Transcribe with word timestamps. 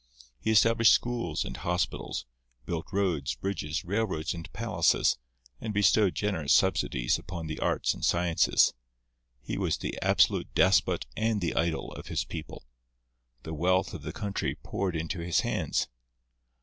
He 0.39 0.49
established 0.49 0.93
schools 0.93 1.45
and 1.45 1.55
hospitals, 1.57 2.25
built 2.65 2.87
roads, 2.91 3.35
bridges, 3.35 3.85
railroads 3.85 4.33
and 4.33 4.51
palaces, 4.51 5.19
and 5.59 5.75
bestowed 5.75 6.15
generous 6.15 6.53
subsidies 6.55 7.19
upon 7.19 7.45
the 7.45 7.59
arts 7.59 7.93
and 7.93 8.03
sciences. 8.03 8.73
He 9.43 9.59
was 9.59 9.77
the 9.77 9.99
absolute 10.01 10.51
despot 10.55 11.05
and 11.15 11.39
the 11.39 11.53
idol 11.53 11.91
of 11.91 12.07
his 12.07 12.23
people. 12.23 12.65
The 13.43 13.53
wealth 13.53 13.93
of 13.93 14.01
the 14.01 14.11
country 14.11 14.55
poured 14.55 14.95
into 14.95 15.19
his 15.19 15.41
hands. 15.41 15.87